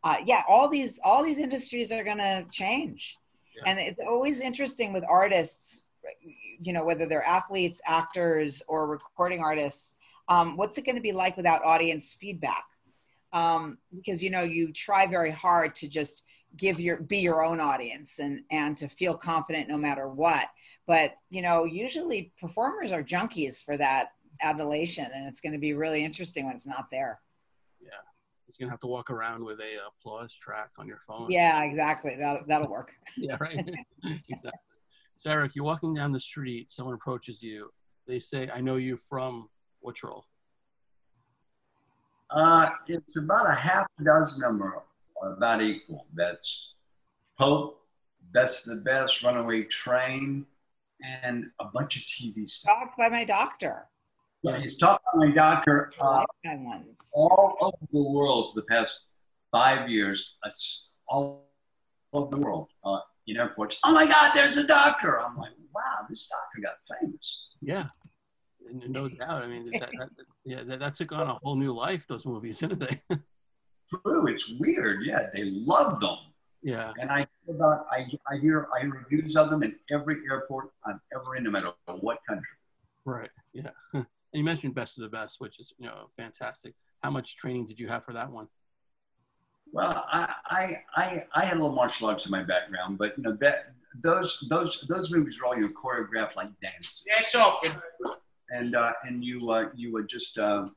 [0.04, 3.18] uh, yeah, all these all these industries are going to change,
[3.56, 3.62] yeah.
[3.66, 5.84] and it's always interesting with artists.
[6.60, 9.94] You know, whether they're athletes, actors, or recording artists.
[10.28, 12.64] Um, what's it going to be like without audience feedback?
[13.32, 16.24] Um, because you know you try very hard to just
[16.56, 20.48] give your be your own audience and and to feel confident no matter what
[20.86, 24.10] but you know usually performers are junkies for that
[24.42, 27.20] adulation and it's going to be really interesting when it's not there
[27.80, 27.90] yeah
[28.58, 31.30] you're going to have to walk around with a applause track on your phone.
[31.30, 32.16] Yeah exactly.
[32.18, 32.92] That, that'll work.
[33.16, 33.56] Yeah right.
[34.04, 34.50] Exactly.
[35.16, 36.72] So eric you're walking down the street.
[36.72, 37.70] Someone approaches you.
[38.06, 39.48] They say i know you from
[39.80, 40.26] which role
[42.30, 44.82] uh, it's about a half dozen number
[45.16, 46.06] or about equal.
[46.14, 46.72] That's
[47.38, 47.82] pope
[48.32, 50.46] that's the best runaway train
[51.02, 52.72] and a bunch of tv stuff.
[52.76, 53.86] Stalked by my doctor
[54.42, 56.24] yeah, he's talked to my doctor uh,
[57.14, 59.02] all over the world for the past
[59.52, 60.50] five years, uh,
[61.08, 61.46] all
[62.12, 63.78] over the world uh, in airports.
[63.84, 65.20] Oh my God, there's a doctor.
[65.20, 67.38] I'm like, wow, this doctor got famous.
[67.60, 67.86] Yeah,
[68.88, 69.42] no doubt.
[69.42, 70.08] I mean, that, that,
[70.44, 72.06] yeah, that, that, took on a whole new life.
[72.08, 73.00] Those movies, didn't they?
[74.04, 74.26] True.
[74.26, 75.04] It's weird.
[75.04, 76.16] Yeah, they love them.
[76.62, 76.92] Yeah.
[76.98, 80.70] And I hear about I I hear I hear reviews of them in every airport
[80.84, 82.46] I'm ever in, no matter what country.
[83.04, 83.30] Right.
[83.52, 83.70] Yeah.
[84.32, 86.74] And you mentioned Best of the Best, which is you know fantastic.
[87.02, 88.48] How much training did you have for that one?
[89.72, 93.24] Well, I I I, I had a little martial arts in my background, but you
[93.24, 97.04] know that those those those movies are all you choreographed like dance.
[97.18, 97.72] It's open.
[98.50, 100.68] And uh, and you uh, you would just uh,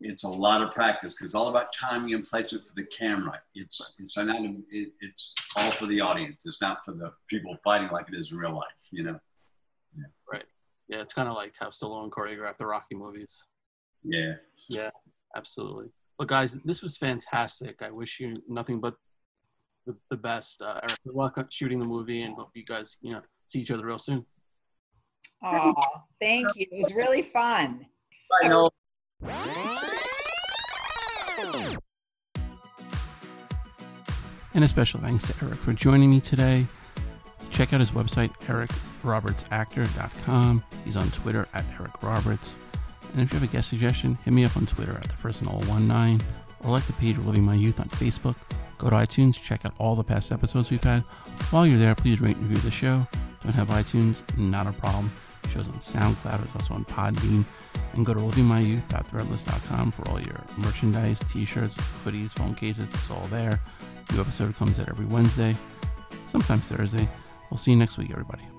[0.00, 3.40] it's a lot of practice because all about timing and placement for the camera.
[3.54, 4.36] It's it's not
[4.70, 6.46] it, it's all for the audience.
[6.46, 8.66] It's not for the people fighting like it is in real life.
[8.90, 9.20] You know.
[9.96, 10.04] Yeah.
[10.30, 10.44] Right
[10.92, 13.44] yeah, it's kind of like how Stallone choreographed the Rocky movies.
[14.04, 14.34] Yeah.
[14.68, 14.90] Yeah,
[15.34, 15.86] absolutely.
[16.18, 17.80] But guys, this was fantastic.
[17.80, 18.94] I wish you nothing but
[19.86, 20.60] the, the best.
[20.60, 23.70] Uh, Eric, good luck shooting the movie, and hope you guys, you know, see each
[23.70, 24.26] other real soon.
[25.42, 25.72] Oh,
[26.20, 26.66] thank you.
[26.70, 27.86] It was really fun.
[28.42, 28.70] I know.
[34.54, 36.66] And a special thanks to Eric for joining me today.
[37.50, 38.38] Check out his website,
[39.02, 40.62] ericrobertsactor.com.
[40.84, 42.56] He's on Twitter at Eric Roberts.
[43.12, 45.42] And if you have a guest suggestion, hit me up on Twitter at the first
[45.42, 46.20] 19
[46.64, 48.36] or like the page Living My Youth on Facebook.
[48.78, 51.02] Go to iTunes, check out all the past episodes we've had.
[51.50, 53.06] While you're there, please rate and review the show.
[53.42, 54.22] Don't have iTunes?
[54.38, 55.12] Not a problem.
[55.48, 56.44] shows on SoundCloud.
[56.44, 57.44] It's also on Podbean.
[57.94, 62.86] And go to livingmyyouth.threadless.com for all your merchandise, t-shirts, hoodies, phone cases.
[62.92, 63.60] It's all there.
[64.12, 65.56] New episode comes out every Wednesday,
[66.26, 67.08] sometimes Thursday.
[67.50, 68.51] We'll see you next week, everybody.